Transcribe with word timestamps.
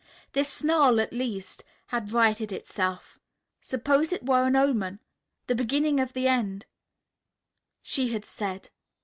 This 0.33 0.49
snarl 0.51 0.99
at 0.99 1.13
least 1.13 1.63
had 1.85 2.11
righted 2.11 2.51
itself. 2.51 3.19
Suppose 3.61 4.11
it 4.11 4.25
were 4.25 4.47
an 4.47 4.55
omen? 4.55 4.99
"The 5.45 5.53
beginning 5.53 5.99
of 5.99 6.13
the 6.13 6.27
end," 6.27 6.65
she 7.83 8.11
had 8.11 8.25
said. 8.25 8.71